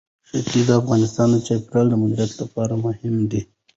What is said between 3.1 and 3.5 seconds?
دي.